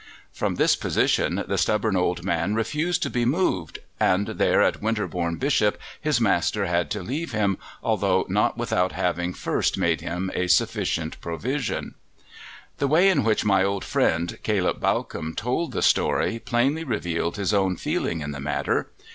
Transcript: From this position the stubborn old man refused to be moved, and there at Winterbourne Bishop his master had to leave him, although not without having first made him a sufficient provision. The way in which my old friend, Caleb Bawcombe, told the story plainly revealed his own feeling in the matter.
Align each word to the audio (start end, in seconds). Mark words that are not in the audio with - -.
From 0.33 0.55
this 0.55 0.75
position 0.75 1.43
the 1.47 1.59
stubborn 1.59 1.95
old 1.95 2.23
man 2.23 2.55
refused 2.55 3.03
to 3.03 3.09
be 3.11 3.23
moved, 3.23 3.77
and 3.99 4.29
there 4.29 4.63
at 4.63 4.81
Winterbourne 4.81 5.35
Bishop 5.35 5.77
his 6.01 6.19
master 6.19 6.65
had 6.65 6.89
to 6.89 7.03
leave 7.03 7.33
him, 7.33 7.59
although 7.83 8.25
not 8.27 8.57
without 8.57 8.93
having 8.93 9.31
first 9.31 9.77
made 9.77 10.01
him 10.01 10.31
a 10.33 10.47
sufficient 10.47 11.21
provision. 11.21 11.93
The 12.79 12.87
way 12.87 13.09
in 13.11 13.23
which 13.23 13.45
my 13.45 13.63
old 13.63 13.85
friend, 13.85 14.39
Caleb 14.41 14.79
Bawcombe, 14.81 15.35
told 15.35 15.71
the 15.71 15.83
story 15.83 16.39
plainly 16.39 16.83
revealed 16.83 17.37
his 17.37 17.53
own 17.53 17.75
feeling 17.75 18.21
in 18.21 18.31
the 18.31 18.39
matter. 18.39 18.89